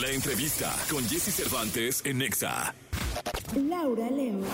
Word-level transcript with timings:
La 0.00 0.08
entrevista 0.08 0.74
con 0.88 1.06
Jesse 1.06 1.34
Cervantes 1.34 2.00
en 2.06 2.18
Nexa. 2.18 2.74
Laura 3.54 4.08
León. 4.08 4.44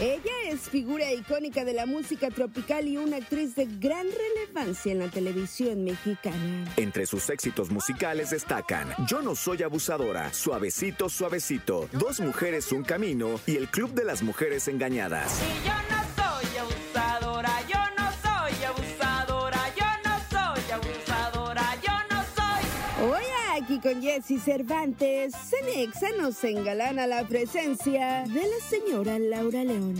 Ella 0.00 0.32
es 0.48 0.60
figura 0.70 1.12
icónica 1.12 1.66
de 1.66 1.74
la 1.74 1.84
música 1.84 2.30
tropical 2.30 2.88
y 2.88 2.96
una 2.96 3.18
actriz 3.18 3.54
de 3.56 3.66
gran 3.66 4.06
relevancia 4.06 4.92
en 4.92 5.00
la 5.00 5.08
televisión 5.08 5.84
mexicana. 5.84 6.64
Entre 6.78 7.04
sus 7.04 7.28
éxitos 7.28 7.70
musicales 7.70 8.30
destacan 8.30 8.88
Yo 9.06 9.20
no 9.20 9.34
soy 9.34 9.62
abusadora, 9.64 10.32
Suavecito, 10.32 11.10
Suavecito, 11.10 11.90
Dos 11.92 12.20
mujeres, 12.20 12.72
un 12.72 12.82
camino 12.82 13.38
y 13.46 13.56
El 13.56 13.68
Club 13.68 13.92
de 13.92 14.04
las 14.04 14.22
Mujeres 14.22 14.66
Engañadas. 14.66 15.42
Y 15.42 15.66
yo 15.66 15.74
no 15.74 15.85
Jesse 24.06 24.38
Cervantes, 24.38 25.34
Cenexa 25.34 26.06
nos 26.16 26.44
engalana 26.44 27.08
la 27.08 27.26
presencia 27.26 28.22
de 28.28 28.42
la 28.42 28.60
señora 28.70 29.18
Laura 29.18 29.64
León. 29.64 29.96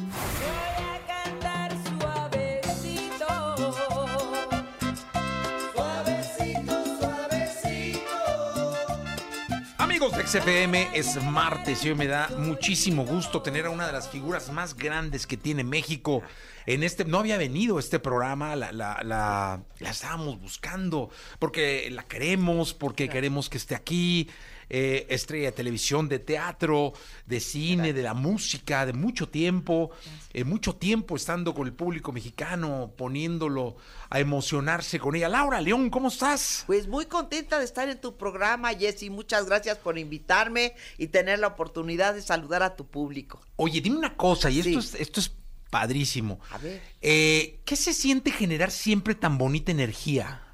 Amigos 9.96 10.18
de 10.18 10.27
XFM, 10.27 10.88
es 10.92 11.23
martes 11.23 11.82
y 11.82 11.88
hoy 11.88 11.95
me 11.95 12.06
da 12.06 12.28
muchísimo 12.36 13.06
gusto 13.06 13.41
tener 13.41 13.64
a 13.64 13.70
una 13.70 13.86
de 13.86 13.95
las 13.95 14.10
figuras 14.10 14.52
más 14.52 14.77
grandes 14.77 15.27
que 15.27 15.38
tiene 15.38 15.64
México. 15.64 16.22
En 16.66 16.82
este, 16.82 17.06
no 17.06 17.19
había 17.19 17.38
venido 17.38 17.78
este 17.78 17.98
programa, 17.98 18.55
la, 18.56 18.72
la, 18.72 19.00
la, 19.02 19.62
la 19.78 19.91
estábamos 19.91 20.38
buscando, 20.38 21.09
porque 21.38 21.88
la 21.91 22.02
queremos, 22.02 22.74
porque 22.74 23.09
queremos 23.09 23.48
que 23.48 23.56
esté 23.56 23.74
aquí. 23.74 24.28
Eh, 24.69 25.06
estrella 25.11 25.47
de 25.47 25.52
televisión, 25.52 26.09
de 26.09 26.19
teatro, 26.19 26.93
de 27.27 27.41
cine, 27.41 27.93
de 27.93 28.02
la 28.02 28.15
música, 28.15 28.84
de 28.86 28.92
mucho 28.92 29.28
tiempo, 29.28 29.91
eh, 30.33 30.45
mucho 30.45 30.75
tiempo 30.75 31.17
estando 31.17 31.55
con 31.55 31.67
el 31.67 31.72
público 31.72 32.12
mexicano, 32.12 32.92
poniéndolo 32.97 33.77
a 34.11 34.20
emocionarse 34.20 34.98
con 34.98 35.14
ella. 35.14 35.28
Laura 35.28 35.61
León, 35.61 35.91
¿cómo 35.91 36.09
estás? 36.09 36.64
Pues 36.67 36.89
muy 36.89 37.06
contenta 37.06 37.59
de 37.59 37.64
estar 37.64 37.89
en 37.89 38.00
tu 38.00 38.17
programa, 38.17 38.75
Jessy. 38.75 39.11
Muchas 39.11 39.47
gracias 39.47 39.78
por 39.78 39.98
invitarme 39.98 40.75
y 40.98 41.09
tener 41.09 41.39
la 41.39 41.48
oportunidad 41.48 42.14
de 42.14 42.22
saludar 42.22 42.62
a 42.62 42.77
tu 42.77 42.87
público. 42.87 43.41
Oye, 43.56 43.81
dime 43.81 43.98
una 43.98 44.17
cosa, 44.17 44.50
y 44.50 44.61
esto, 44.61 44.78
es, 44.78 44.94
esto 44.94 45.20
es 45.20 45.33
padrísimo. 45.70 46.41
A 46.50 46.59
ver. 46.59 46.81
Eh, 47.03 47.61
¿Qué 47.64 47.77
se 47.77 47.92
siente 47.92 48.31
generar 48.31 48.70
siempre 48.70 49.14
tan 49.14 49.39
bonita 49.39 49.72
energía? 49.72 50.45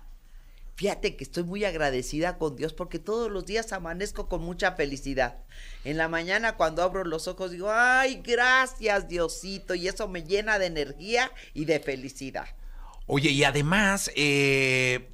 Fíjate 0.83 1.15
que 1.15 1.23
estoy 1.23 1.45
muy 1.45 1.65
agradecida 1.65 2.39
con 2.39 2.57
Dios 2.57 2.73
porque 2.73 2.99
todos 2.99 3.31
los 3.31 3.47
días 3.47 3.73
amanezco 3.73 4.29
con 4.29 4.43
mucha 4.43 4.73
felicidad. 4.73 5.37
En 5.85 5.97
la 5.97 6.09
mañana 6.09 6.57
cuando 6.57 6.83
abro 6.83 7.05
los 7.05 7.29
ojos 7.29 7.53
digo, 7.53 7.71
ay, 7.71 8.21
gracias 8.25 9.07
Diosito, 9.07 9.77
y 9.77 9.87
eso 9.87 10.09
me 10.09 10.25
llena 10.25 10.59
de 10.59 10.67
energía 10.67 11.31
y 11.55 11.67
de 11.67 11.79
felicidad. 11.79 12.47
Oye, 13.07 13.31
y 13.31 13.45
además, 13.45 14.11
eh, 14.17 15.09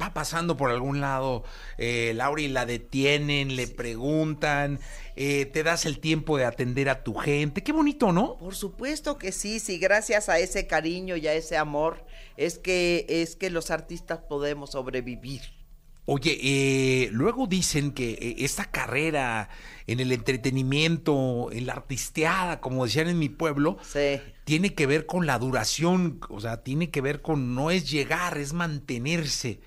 va 0.00 0.14
pasando 0.14 0.56
por 0.56 0.70
algún 0.70 1.00
lado, 1.00 1.44
eh, 1.78 2.12
Laura, 2.14 2.42
y 2.42 2.48
la 2.48 2.66
detienen, 2.66 3.56
le 3.56 3.66
preguntan, 3.66 4.80
eh, 5.16 5.46
te 5.46 5.62
das 5.62 5.86
el 5.86 5.98
tiempo 5.98 6.36
de 6.36 6.44
atender 6.44 6.88
a 6.88 7.02
tu 7.02 7.14
gente. 7.14 7.62
Qué 7.62 7.72
bonito, 7.72 8.12
¿no? 8.12 8.36
Por 8.38 8.54
supuesto 8.54 9.18
que 9.18 9.32
sí, 9.32 9.60
sí, 9.60 9.78
gracias 9.78 10.28
a 10.28 10.38
ese 10.38 10.66
cariño 10.66 11.16
y 11.16 11.26
a 11.26 11.34
ese 11.34 11.56
amor 11.56 12.04
es 12.36 12.58
que 12.58 13.06
es 13.08 13.36
que 13.36 13.50
los 13.50 13.70
artistas 13.70 14.20
podemos 14.20 14.70
sobrevivir. 14.72 15.42
Oye, 16.08 16.38
eh, 16.40 17.08
luego 17.10 17.46
dicen 17.48 17.90
que 17.90 18.12
eh, 18.12 18.36
esta 18.38 18.64
carrera 18.70 19.48
en 19.88 19.98
el 20.00 20.12
entretenimiento, 20.12 21.48
en 21.52 21.66
la 21.66 21.72
artisteada, 21.74 22.60
como 22.60 22.84
decían 22.84 23.08
en 23.08 23.18
mi 23.18 23.28
pueblo, 23.28 23.76
Sí. 23.82 24.20
tiene 24.44 24.74
que 24.74 24.86
ver 24.86 25.06
con 25.06 25.26
la 25.26 25.38
duración, 25.40 26.20
o 26.28 26.40
sea, 26.40 26.62
tiene 26.62 26.90
que 26.90 27.00
ver 27.00 27.22
con 27.22 27.54
no 27.56 27.70
es 27.72 27.90
llegar, 27.90 28.38
es 28.38 28.52
mantenerse. 28.52 29.58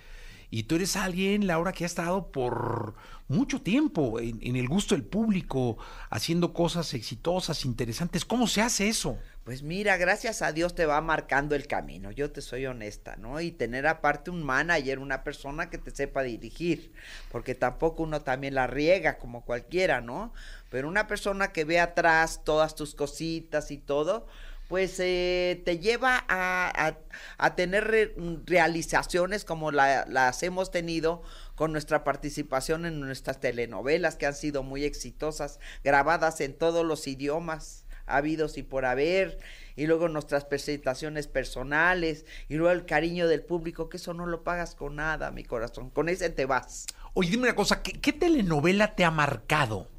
Y 0.52 0.64
tú 0.64 0.76
eres 0.76 0.96
alguien, 0.96 1.48
Laura, 1.48 1.72
que 1.72 1.84
ha 1.84 1.88
estado 1.88 2.32
por 2.32 2.96
mucho 3.28 3.62
tiempo 3.62 4.20
en, 4.20 4.40
en 4.42 4.56
el 4.56 4.68
gusto 4.68 4.96
del 4.96 5.04
público, 5.04 5.78
haciendo 6.10 6.54
cosas 6.54 6.94
exitosas, 6.94 7.66
interesantes. 7.66 8.26
¿Cómo 8.26 8.48
se 8.48 8.62
hace 8.62 8.88
eso? 8.88 9.18
Pues 9.50 9.64
mira, 9.64 9.98
gracias 9.98 10.44
a 10.44 10.52
Dios 10.52 10.76
te 10.76 10.86
va 10.86 11.02
marcando 11.02 11.56
el 11.56 11.66
camino, 11.66 12.12
yo 12.12 12.32
te 12.32 12.40
soy 12.40 12.68
honesta, 12.68 13.16
¿no? 13.16 13.42
Y 13.42 13.50
tener 13.50 13.88
aparte 13.88 14.30
un 14.30 14.44
manager, 14.44 15.00
una 15.00 15.24
persona 15.24 15.72
que 15.72 15.80
te 15.80 15.90
sepa 15.90 16.22
dirigir, 16.22 16.92
porque 17.32 17.56
tampoco 17.56 18.04
uno 18.04 18.22
también 18.22 18.54
la 18.54 18.68
riega 18.68 19.18
como 19.18 19.44
cualquiera, 19.44 20.02
¿no? 20.02 20.34
Pero 20.70 20.88
una 20.88 21.08
persona 21.08 21.52
que 21.52 21.66
ve 21.66 21.80
atrás 21.80 22.42
todas 22.44 22.76
tus 22.76 22.94
cositas 22.94 23.72
y 23.72 23.80
todo, 23.80 24.28
pues 24.70 24.98
eh, 25.00 25.62
te 25.66 25.80
lleva 25.80 26.24
a, 26.30 26.96
a- 27.40 27.56
tener 27.56 27.86
re- 27.86 28.16
realizaciones 28.46 29.44
como 29.44 29.72
la- 29.72 30.06
las 30.08 30.42
hemos 30.44 30.72
tenido 30.72 31.24
con 31.56 31.72
nuestra 31.74 32.04
participación 32.04 32.86
en 32.86 33.00
nuestras 33.02 33.40
telenovelas 33.40 34.16
que 34.16 34.28
han 34.28 34.36
sido 34.36 34.64
muy 34.64 34.86
exitosas, 34.86 35.60
grabadas 35.84 36.40
en 36.40 36.54
todos 36.54 36.86
los 36.86 37.08
idiomas 37.08 37.86
habidos 38.06 38.58
y 38.58 38.64
por 38.64 38.86
haber, 38.86 39.40
y 39.76 39.86
luego 39.86 40.08
nuestras 40.08 40.44
presentaciones 40.46 41.28
personales, 41.28 42.26
y 42.48 42.56
luego 42.56 42.72
el 42.72 42.86
cariño 42.86 43.28
del 43.28 43.44
público, 43.44 43.88
que 43.90 43.98
eso 43.98 44.14
no 44.16 44.26
lo 44.26 44.44
pagas 44.44 44.74
con 44.76 44.96
nada, 44.96 45.30
mi 45.32 45.44
corazón, 45.44 45.90
con 45.92 46.10
ese 46.10 46.30
te 46.32 46.46
vas. 46.46 46.88
Oye, 47.14 47.30
dime 47.32 47.44
una 47.44 47.56
cosa, 47.56 47.84
¿qué, 47.84 47.94
qué 47.94 48.12
telenovela 48.14 48.96
te 48.96 49.04
ha 49.06 49.12
marcado? 49.12 49.90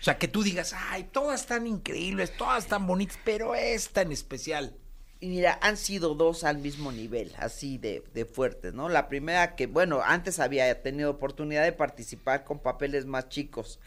O 0.00 0.02
sea, 0.04 0.18
que 0.18 0.28
tú 0.28 0.42
digas, 0.42 0.74
ay, 0.90 1.04
todas 1.10 1.40
están 1.40 1.66
increíbles, 1.66 2.36
todas 2.36 2.64
están 2.64 2.86
bonitas, 2.86 3.18
pero 3.24 3.54
esta 3.54 4.02
en 4.02 4.12
especial. 4.12 4.74
Y 5.18 5.28
mira, 5.28 5.58
han 5.62 5.78
sido 5.78 6.14
dos 6.14 6.44
al 6.44 6.58
mismo 6.58 6.92
nivel, 6.92 7.32
así 7.38 7.78
de, 7.78 8.04
de 8.12 8.26
fuertes, 8.26 8.74
¿no? 8.74 8.90
La 8.90 9.08
primera 9.08 9.56
que, 9.56 9.66
bueno, 9.66 10.02
antes 10.04 10.38
había 10.38 10.82
tenido 10.82 11.10
oportunidad 11.10 11.64
de 11.64 11.72
participar 11.72 12.44
con 12.44 12.58
papeles 12.58 13.06
más 13.06 13.30
chicos, 13.30 13.80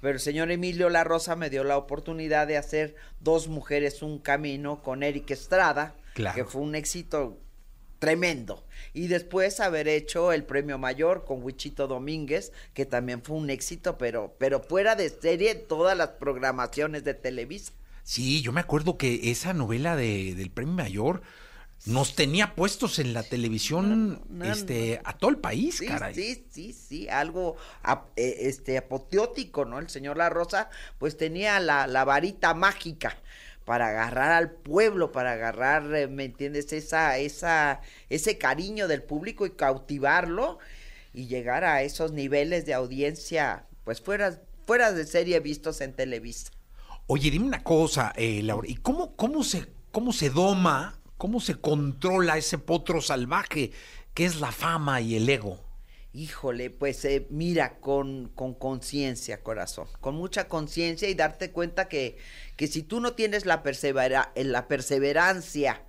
pero 0.00 0.14
el 0.14 0.20
señor 0.20 0.52
Emilio 0.52 0.88
La 0.88 1.02
Rosa 1.02 1.34
me 1.34 1.50
dio 1.50 1.64
la 1.64 1.76
oportunidad 1.76 2.46
de 2.46 2.56
hacer 2.56 2.94
Dos 3.18 3.48
Mujeres, 3.48 4.00
Un 4.00 4.20
Camino 4.20 4.80
con 4.82 5.02
Eric 5.02 5.30
Estrada, 5.32 5.96
Claro. 6.14 6.36
que 6.36 6.44
fue 6.44 6.62
un 6.62 6.76
éxito 6.76 7.36
tremendo. 7.98 8.64
Y 8.92 9.08
después 9.08 9.60
haber 9.60 9.88
hecho 9.88 10.32
el 10.32 10.44
premio 10.44 10.78
mayor 10.78 11.24
con 11.24 11.42
Wichito 11.42 11.86
Domínguez, 11.86 12.52
que 12.74 12.86
también 12.86 13.22
fue 13.22 13.36
un 13.36 13.50
éxito, 13.50 13.98
pero, 13.98 14.34
pero 14.38 14.60
fuera 14.60 14.94
de 14.96 15.08
serie 15.10 15.50
en 15.52 15.66
todas 15.66 15.96
las 15.96 16.08
programaciones 16.10 17.04
de 17.04 17.14
Televisa. 17.14 17.72
Sí, 18.02 18.40
yo 18.42 18.52
me 18.52 18.60
acuerdo 18.60 18.96
que 18.98 19.30
esa 19.30 19.52
novela 19.52 19.96
de, 19.96 20.34
del 20.34 20.50
Premio 20.50 20.74
Mayor 20.74 21.22
nos 21.86 22.14
tenía 22.16 22.54
puestos 22.54 22.98
en 22.98 23.12
la 23.12 23.22
televisión 23.22 24.14
No, 24.14 24.44
no, 24.44 24.44
este, 24.44 25.00
a 25.04 25.12
todo 25.16 25.30
el 25.30 25.38
país, 25.38 25.76
Sí, 25.76 25.86
caray. 25.86 26.14
sí, 26.14 26.46
sí, 26.50 26.72
sí, 26.72 27.08
algo 27.08 27.56
ap- 27.82 28.10
eh, 28.16 28.36
este 28.42 28.78
apoteótico, 28.78 29.64
¿no? 29.64 29.78
El 29.78 29.88
señor 29.88 30.16
La 30.16 30.28
Rosa, 30.28 30.68
pues 30.98 31.16
tenía 31.16 31.60
la, 31.60 31.86
la 31.86 32.04
varita 32.04 32.54
mágica 32.54 33.16
para 33.66 33.88
agarrar 33.88 34.30
al 34.30 34.52
pueblo, 34.52 35.10
para 35.10 35.32
agarrar, 35.32 35.92
eh, 35.94 36.06
¿me 36.06 36.24
entiendes? 36.24 36.72
Esa, 36.72 37.18
esa, 37.18 37.80
ese 38.08 38.38
cariño 38.38 38.86
del 38.86 39.02
público 39.02 39.44
y 39.44 39.50
cautivarlo 39.50 40.58
y 41.12 41.26
llegar 41.26 41.64
a 41.64 41.82
esos 41.82 42.12
niveles 42.12 42.64
de 42.64 42.74
audiencia, 42.74 43.66
pues 43.82 44.00
fuera, 44.00 44.40
fuera 44.66 44.92
de 44.92 45.04
serie 45.04 45.40
vistos 45.40 45.80
en 45.80 45.92
Televisa. 45.92 46.52
Oye, 47.08 47.28
dime 47.28 47.46
una 47.46 47.64
cosa, 47.64 48.12
eh, 48.16 48.40
Laura, 48.44 48.68
¿y 48.70 48.76
cómo, 48.76 49.16
cómo, 49.16 49.42
se, 49.42 49.66
cómo 49.90 50.12
se 50.12 50.30
doma, 50.30 51.00
cómo 51.18 51.40
se 51.40 51.56
controla 51.56 52.38
ese 52.38 52.58
potro 52.58 53.02
salvaje 53.02 53.72
que 54.14 54.26
es 54.26 54.38
la 54.38 54.52
fama 54.52 55.00
y 55.00 55.16
el 55.16 55.28
ego? 55.28 55.65
Híjole, 56.16 56.70
pues 56.70 57.04
eh, 57.04 57.26
mira, 57.28 57.78
con 57.78 58.28
con 58.34 58.54
conciencia, 58.54 59.42
corazón, 59.42 59.86
con 60.00 60.14
mucha 60.14 60.48
conciencia 60.48 61.10
y 61.10 61.14
darte 61.14 61.50
cuenta 61.50 61.88
que, 61.88 62.16
que 62.56 62.68
si 62.68 62.82
tú 62.82 63.00
no 63.00 63.12
tienes 63.12 63.44
la, 63.44 63.62
persevera, 63.62 64.32
eh, 64.34 64.44
la 64.44 64.66
perseverancia 64.66 65.82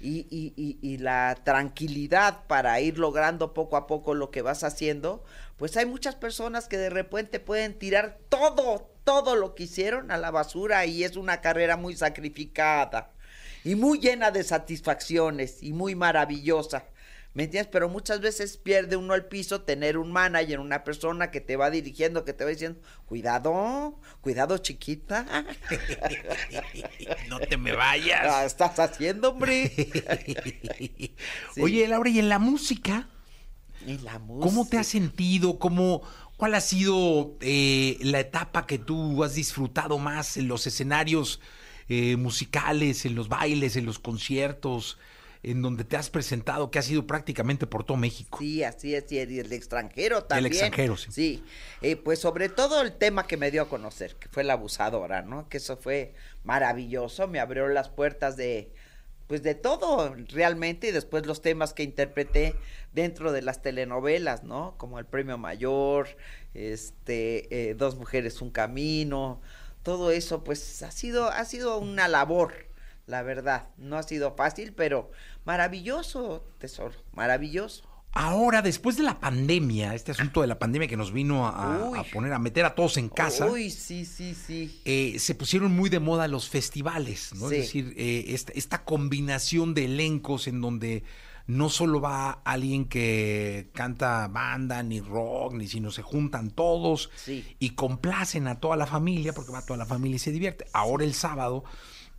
y- 0.00 0.26
y 0.82 0.98
la 0.98 1.38
tranquilidad 1.44 2.46
para 2.48 2.80
ir 2.80 2.98
logrando 2.98 3.54
poco 3.54 3.76
a 3.78 3.86
poco 3.86 4.14
lo 4.14 4.30
que 4.30 4.42
vas 4.42 4.62
haciendo, 4.64 5.24
pues 5.56 5.76
hay 5.78 5.86
muchas 5.86 6.16
personas 6.16 6.68
que 6.68 6.76
de 6.76 6.90
repente 6.90 7.40
pueden 7.40 7.78
tirar 7.78 8.18
todo, 8.28 8.90
todo 9.04 9.36
lo 9.36 9.54
que 9.54 9.62
hicieron 9.64 10.10
a 10.10 10.18
la 10.18 10.30
basura 10.30 10.84
y 10.86 11.04
es 11.04 11.16
una 11.16 11.40
carrera 11.40 11.76
muy 11.78 11.96
sacrificada 11.96 13.12
y 13.64 13.74
muy 13.76 14.00
llena 14.00 14.30
de 14.32 14.44
satisfacciones 14.44 15.62
y 15.62 15.72
muy 15.72 15.94
maravillosa. 15.94 16.84
¿Me 17.34 17.44
entiendes? 17.44 17.70
Pero 17.72 17.88
muchas 17.88 18.20
veces 18.20 18.58
pierde 18.58 18.96
uno 18.96 19.14
el 19.14 19.24
piso 19.24 19.62
tener 19.62 19.96
un 19.96 20.12
manager, 20.12 20.60
una 20.60 20.84
persona 20.84 21.30
que 21.30 21.40
te 21.40 21.56
va 21.56 21.70
dirigiendo, 21.70 22.24
que 22.26 22.34
te 22.34 22.44
va 22.44 22.50
diciendo, 22.50 22.80
cuidado, 23.06 23.98
cuidado 24.20 24.58
chiquita. 24.58 25.46
No 27.28 27.40
te 27.40 27.56
me 27.56 27.72
Ah, 27.72 27.76
vayas. 27.76 28.44
estás 28.46 28.78
haciendo, 28.78 29.30
hombre. 29.30 29.72
Sí. 31.54 31.60
Oye, 31.62 31.86
Laura, 31.88 32.10
¿y 32.10 32.18
en 32.18 32.28
la 32.28 32.38
música? 32.38 33.08
La 34.02 34.20
¿Cómo 34.38 34.66
te 34.68 34.78
has 34.78 34.86
música. 34.86 35.00
sentido? 35.00 35.58
¿Cómo, 35.58 36.02
¿Cuál 36.36 36.54
ha 36.54 36.60
sido 36.60 37.36
eh, 37.40 37.98
la 38.02 38.20
etapa 38.20 38.66
que 38.66 38.78
tú 38.78 39.24
has 39.24 39.34
disfrutado 39.34 39.98
más 39.98 40.36
en 40.36 40.48
los 40.48 40.66
escenarios 40.66 41.40
eh, 41.88 42.16
musicales, 42.16 43.04
en 43.06 43.14
los 43.14 43.28
bailes, 43.28 43.76
en 43.76 43.86
los 43.86 43.98
conciertos, 43.98 44.98
en 45.42 45.60
donde 45.60 45.84
te 45.84 45.96
has 45.96 46.08
presentado, 46.08 46.70
que 46.70 46.78
ha 46.78 46.82
sido 46.82 47.06
prácticamente 47.06 47.66
por 47.66 47.84
todo 47.84 47.96
México? 47.96 48.38
Sí, 48.38 48.62
así 48.62 48.94
es, 48.94 49.10
y 49.10 49.18
el, 49.18 49.38
el 49.38 49.52
extranjero 49.52 50.24
también. 50.24 50.52
extranjero, 50.52 50.96
sí. 50.96 51.10
Sí, 51.10 51.44
eh, 51.80 51.96
pues 51.96 52.20
sobre 52.20 52.48
todo 52.48 52.80
el 52.82 52.92
tema 52.92 53.26
que 53.26 53.36
me 53.36 53.50
dio 53.50 53.62
a 53.62 53.68
conocer, 53.68 54.14
que 54.16 54.28
fue 54.28 54.44
la 54.44 54.52
abusadora, 54.52 55.22
¿no? 55.22 55.48
Que 55.48 55.56
eso 55.56 55.76
fue 55.76 56.14
maravilloso, 56.44 57.26
me 57.26 57.40
abrió 57.40 57.66
las 57.68 57.88
puertas 57.88 58.36
de, 58.36 58.72
pues 59.26 59.42
de 59.42 59.56
todo 59.56 60.14
realmente, 60.28 60.88
y 60.88 60.92
después 60.92 61.26
los 61.26 61.42
temas 61.42 61.74
que 61.74 61.82
interpreté 61.82 62.54
dentro 62.92 63.32
de 63.32 63.42
las 63.42 63.62
telenovelas, 63.62 64.44
¿no? 64.44 64.76
Como 64.78 65.00
el 65.00 65.06
Premio 65.06 65.38
Mayor, 65.38 66.08
este, 66.54 67.70
eh, 67.70 67.74
Dos 67.74 67.96
Mujeres, 67.96 68.40
Un 68.42 68.50
Camino, 68.50 69.40
todo 69.82 70.12
eso, 70.12 70.44
pues 70.44 70.82
ha 70.82 70.92
sido, 70.92 71.28
ha 71.28 71.44
sido 71.44 71.78
una 71.78 72.06
labor, 72.06 72.52
la 73.06 73.22
verdad, 73.22 73.68
no 73.78 73.96
ha 73.98 74.04
sido 74.04 74.36
fácil, 74.36 74.72
pero 74.74 75.10
maravilloso, 75.44 76.44
tesoro, 76.58 76.94
maravilloso. 77.12 77.84
Ahora, 78.14 78.60
después 78.60 78.98
de 78.98 79.04
la 79.04 79.20
pandemia, 79.20 79.94
este 79.94 80.10
asunto 80.12 80.42
de 80.42 80.46
la 80.46 80.58
pandemia 80.58 80.86
que 80.86 80.98
nos 80.98 81.12
vino 81.12 81.46
a, 81.46 82.04
poner, 82.12 82.34
a 82.34 82.38
meter 82.38 82.66
a 82.66 82.74
todos 82.74 82.98
en 82.98 83.08
casa, 83.08 83.46
Uy, 83.46 83.70
sí, 83.70 84.04
sí, 84.04 84.34
sí. 84.34 84.82
eh, 84.84 85.16
se 85.18 85.34
pusieron 85.34 85.72
muy 85.74 85.88
de 85.88 85.98
moda 85.98 86.28
los 86.28 86.46
festivales, 86.50 87.32
¿no? 87.36 87.48
Sí. 87.48 87.54
Es 87.54 87.60
decir, 87.62 87.94
eh, 87.96 88.24
esta, 88.28 88.52
esta 88.52 88.84
combinación 88.84 89.72
de 89.72 89.86
elencos 89.86 90.46
en 90.46 90.60
donde 90.60 91.04
no 91.46 91.70
solo 91.70 92.02
va 92.02 92.32
alguien 92.44 92.84
que 92.84 93.70
canta 93.72 94.28
banda, 94.28 94.82
ni 94.82 95.00
rock, 95.00 95.54
ni 95.54 95.66
sino 95.66 95.90
se 95.90 96.02
juntan 96.02 96.50
todos 96.50 97.10
Sí. 97.16 97.56
y 97.58 97.70
complacen 97.70 98.46
a 98.46 98.60
toda 98.60 98.76
la 98.76 98.86
familia, 98.86 99.32
porque 99.32 99.52
va 99.52 99.64
toda 99.64 99.78
la 99.78 99.86
familia 99.86 100.16
y 100.16 100.20
se 100.20 100.32
divierte. 100.32 100.66
Ahora 100.74 101.04
el 101.04 101.14
sábado 101.14 101.64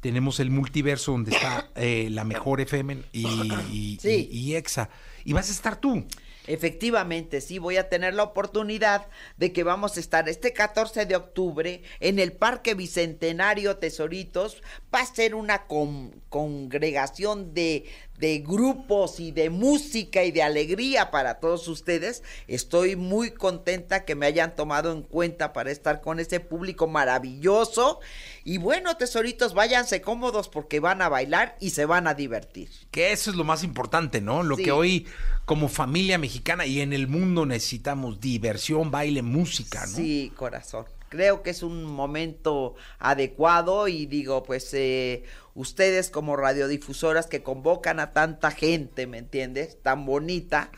tenemos 0.03 0.39
el 0.39 0.51
multiverso 0.51 1.13
donde 1.13 1.31
está 1.31 1.69
eh, 1.75 2.09
la 2.11 2.23
mejor 2.25 2.61
FM 2.61 2.97
y, 3.11 3.25
y- 3.71 3.97
Sí. 3.99 4.29
y- 4.31 4.39
y 4.51 4.55
EXA. 4.55 4.89
Y 5.25 5.33
vas 5.33 5.49
a 5.49 5.53
estar 5.53 5.77
tú. 5.77 6.05
Efectivamente, 6.45 7.39
sí, 7.39 7.57
voy 7.57 7.77
a 7.77 7.87
tener 7.87 8.13
la 8.13 8.23
oportunidad 8.23 9.07
de 9.37 9.53
que 9.53 9.63
vamos 9.63 9.95
a 9.95 10.01
estar 10.01 10.27
este 10.27 10.51
14 10.51 11.05
de 11.05 11.15
octubre 11.15 11.81
en 12.01 12.19
el 12.19 12.33
Parque 12.33 12.73
Bicentenario 12.73 13.77
Tesoritos. 13.77 14.61
Va 14.93 14.99
a 14.99 15.05
ser 15.05 15.35
una 15.35 15.67
con- 15.67 16.11
congregación 16.27 17.53
de, 17.53 17.85
de 18.19 18.39
grupos 18.39 19.19
y 19.19 19.31
de 19.31 19.49
música 19.49 20.23
y 20.23 20.31
de 20.31 20.43
alegría 20.43 21.11
para 21.11 21.39
todos 21.39 21.67
ustedes. 21.67 22.23
Estoy 22.47 22.95
muy 22.95 23.31
contenta 23.31 24.05
que 24.05 24.15
me 24.15 24.25
hayan 24.25 24.55
tomado 24.55 24.91
en 24.91 25.01
cuenta 25.01 25.51
para 25.51 25.71
estar 25.71 26.01
con 26.01 26.19
ese 26.19 26.39
público 26.39 26.87
maravilloso. 26.87 27.99
Y 28.45 28.57
bueno, 28.57 28.95
tesoritos, 28.97 29.53
váyanse 29.53 30.01
cómodos 30.01 30.49
porque 30.49 30.79
van 30.79 31.01
a 31.01 31.09
bailar 31.09 31.57
y 31.59 31.71
se 31.71 31.85
van 31.85 32.07
a 32.07 32.13
divertir. 32.13 32.69
Que 32.91 33.11
eso 33.11 33.29
es 33.31 33.35
lo 33.35 33.43
más 33.43 33.63
importante, 33.63 34.21
¿no? 34.21 34.43
Lo 34.43 34.55
Sí. 34.57 34.63
que 34.63 34.71
hoy 34.71 35.07
como 35.45 35.67
familia 35.67 36.17
mexicana 36.17 36.65
y 36.65 36.79
en 36.81 36.93
el 36.93 37.07
mundo 37.07 37.45
necesitamos 37.45 38.21
diversión, 38.21 38.91
baile, 38.91 39.21
música, 39.21 39.85
¿no? 39.85 39.95
Sí, 39.97 40.31
corazón. 40.35 40.85
Creo 41.13 41.43
que 41.43 41.51
es 41.51 41.61
un 41.61 41.83
momento 41.83 42.73
adecuado 42.97 43.87
y 43.87 44.07
digo, 44.07 44.41
pues 44.41 44.73
eh, 44.73 45.21
ustedes 45.53 46.09
como 46.09 46.35
radiodifusoras 46.35 47.27
que 47.27 47.43
convocan 47.43 47.99
a 47.99 48.13
tanta 48.13 48.49
gente, 48.49 49.05
¿me 49.05 49.19
entiendes? 49.19 49.77
Tan 49.83 50.07
bonita, 50.07 50.71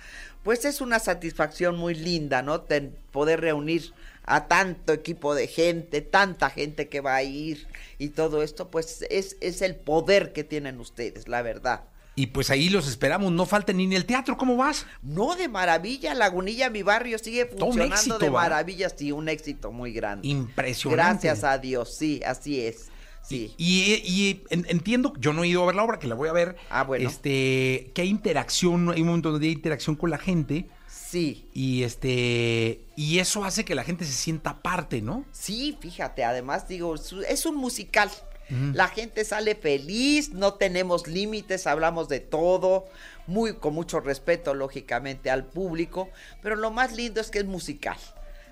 pues 0.43 0.65
es 0.65 0.81
una 0.81 0.99
satisfacción 0.99 1.77
muy 1.77 1.95
linda, 1.95 2.41
¿no? 2.41 2.65
Poder 3.13 3.39
reunir 3.39 3.93
a 4.25 4.49
tanto 4.49 4.91
equipo 4.91 5.35
de 5.35 5.47
gente, 5.47 6.01
tanta 6.01 6.49
gente 6.49 6.89
que 6.89 6.99
va 6.99 7.15
a 7.15 7.23
ir 7.23 7.65
y 7.97 8.09
todo 8.09 8.43
esto, 8.43 8.69
pues 8.69 9.05
es, 9.09 9.37
es 9.39 9.61
el 9.61 9.77
poder 9.77 10.33
que 10.33 10.43
tienen 10.43 10.81
ustedes, 10.81 11.29
la 11.29 11.43
verdad. 11.43 11.85
Y 12.17 12.27
pues 12.27 12.49
ahí 12.49 12.69
los 12.69 12.87
esperamos, 12.87 13.31
no 13.33 13.45
falta 13.45 13.73
ni 13.73 13.83
en 13.83 13.93
el 13.93 14.05
teatro, 14.05 14.37
¿cómo 14.37 14.55
vas? 14.55 14.85
No, 15.01 15.35
de 15.35 15.49
maravilla, 15.49 16.13
Lagunilla, 16.13 16.69
mi 16.69 16.81
barrio 16.81 17.17
sigue 17.19 17.43
un 17.51 17.59
funcionando 17.59 17.95
éxito, 17.95 18.19
de 18.19 18.29
maravilla, 18.31 18.89
sí, 18.89 19.11
un 19.11 19.27
éxito 19.27 19.71
muy 19.73 19.91
grande. 19.91 20.27
Impresionante. 20.27 21.27
Gracias 21.27 21.43
a 21.43 21.57
Dios, 21.57 21.93
sí, 21.93 22.21
así 22.25 22.61
es. 22.61 22.87
Sí. 23.21 23.53
Y, 23.57 24.01
y 24.05 24.43
en- 24.49 24.65
entiendo, 24.69 25.11
yo 25.19 25.33
no 25.33 25.43
he 25.43 25.47
ido 25.49 25.63
a 25.63 25.65
ver 25.65 25.75
la 25.75 25.83
obra, 25.83 25.99
que 25.99 26.07
la 26.07 26.15
voy 26.15 26.29
a 26.29 26.31
ver. 26.31 26.55
Ah, 26.69 26.83
bueno. 26.83 27.09
Este, 27.09 27.91
que 27.93 28.03
hay 28.03 28.07
interacción, 28.09 28.91
hay 28.91 29.01
un 29.01 29.07
momento 29.07 29.31
donde 29.31 29.47
hay 29.47 29.53
interacción 29.53 29.95
con 29.95 30.09
la 30.09 30.17
gente. 30.17 30.69
Sí, 30.87 31.47
Y 31.53 31.83
este, 31.83 32.81
y 32.95 33.19
eso 33.19 33.43
hace 33.43 33.65
que 33.65 33.75
la 33.75 33.83
gente 33.83 34.05
se 34.05 34.11
sienta 34.13 34.61
parte, 34.61 35.01
¿no? 35.01 35.25
sí, 35.31 35.77
fíjate, 35.79 36.23
además 36.23 36.67
digo, 36.67 36.95
es 36.95 37.45
un 37.45 37.55
musical. 37.55 38.09
La 38.49 38.87
gente 38.89 39.25
sale 39.25 39.55
feliz, 39.55 40.29
no 40.31 40.53
tenemos 40.53 41.07
límites, 41.07 41.65
hablamos 41.65 42.07
de 42.09 42.19
todo, 42.19 42.85
muy 43.25 43.55
con 43.55 43.73
mucho 43.73 43.99
respeto 43.99 44.53
lógicamente 44.53 45.31
al 45.31 45.45
público, 45.45 46.09
pero 46.43 46.55
lo 46.55 46.69
más 46.69 46.93
lindo 46.95 47.19
es 47.21 47.31
que 47.31 47.39
es 47.39 47.45
musical. 47.45 47.97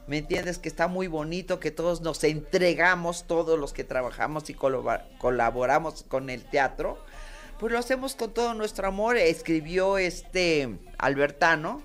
¿Me 0.07 0.17
entiendes? 0.17 0.57
Que 0.57 0.67
está 0.67 0.87
muy 0.87 1.07
bonito, 1.07 1.59
que 1.59 1.71
todos 1.71 2.01
nos 2.01 2.23
entregamos, 2.23 3.25
todos 3.25 3.57
los 3.59 3.71
que 3.71 3.83
trabajamos 3.83 4.49
y 4.49 4.53
colaboramos 5.19 6.03
con 6.07 6.29
el 6.29 6.43
teatro, 6.43 6.97
pues 7.59 7.71
lo 7.71 7.79
hacemos 7.79 8.15
con 8.15 8.33
todo 8.33 8.53
nuestro 8.53 8.87
amor. 8.87 9.15
Escribió 9.17 9.97
este 9.97 10.77
Albertano, 10.97 11.81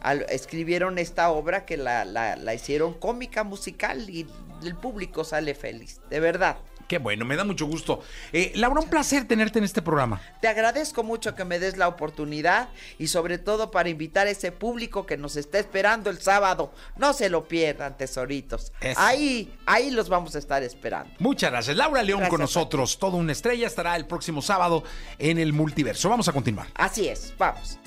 al- 0.00 0.26
escribieron 0.28 0.98
esta 0.98 1.30
obra 1.30 1.64
que 1.64 1.76
la, 1.76 2.04
la- 2.04 2.36
la 2.36 2.54
hicieron 2.54 2.94
cómica 2.94 3.42
musical 3.42 4.08
y 4.08 4.26
el 4.62 4.76
público 4.76 5.24
sale 5.24 5.54
feliz, 5.54 6.00
de 6.10 6.20
verdad. 6.20 6.58
Qué 6.92 6.98
bueno, 6.98 7.24
me 7.24 7.36
da 7.36 7.44
mucho 7.44 7.64
gusto. 7.64 8.02
Eh, 8.34 8.52
Laura, 8.54 8.82
un 8.82 8.90
placer 8.90 9.26
tenerte 9.26 9.58
en 9.58 9.64
este 9.64 9.80
programa. 9.80 10.20
Te 10.42 10.48
agradezco 10.48 11.02
mucho 11.02 11.34
que 11.34 11.42
me 11.46 11.58
des 11.58 11.78
la 11.78 11.88
oportunidad 11.88 12.68
y 12.98 13.06
sobre 13.06 13.38
todo 13.38 13.70
para 13.70 13.88
invitar 13.88 14.26
a 14.26 14.30
ese 14.30 14.52
público 14.52 15.06
que 15.06 15.16
nos 15.16 15.36
está 15.36 15.58
esperando 15.58 16.10
el 16.10 16.20
sábado. 16.20 16.70
No 16.98 17.14
se 17.14 17.30
lo 17.30 17.48
pierdan, 17.48 17.96
tesoritos. 17.96 18.74
Eso. 18.82 19.00
Ahí, 19.00 19.56
ahí 19.64 19.90
los 19.90 20.10
vamos 20.10 20.34
a 20.34 20.38
estar 20.38 20.62
esperando. 20.62 21.14
Muchas 21.18 21.50
gracias. 21.50 21.78
Laura 21.78 22.02
León 22.02 22.20
con 22.28 22.28
Gracias 22.28 22.56
nosotros, 22.56 22.98
toda 22.98 23.16
una 23.16 23.32
estrella, 23.32 23.66
estará 23.66 23.96
el 23.96 24.04
próximo 24.04 24.42
sábado 24.42 24.84
en 25.18 25.38
el 25.38 25.54
multiverso. 25.54 26.10
Vamos 26.10 26.28
a 26.28 26.32
continuar. 26.34 26.66
Así 26.74 27.08
es, 27.08 27.32
vamos. 27.38 27.78